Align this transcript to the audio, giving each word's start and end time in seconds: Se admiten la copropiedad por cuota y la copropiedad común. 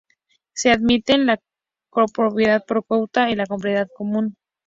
Se 0.55 0.71
admiten 0.71 1.27
la 1.27 1.39
copropiedad 1.91 2.65
por 2.65 2.83
cuota 2.83 3.29
y 3.29 3.35
la 3.35 3.45
copropiedad 3.45 3.87
común. 3.95 4.35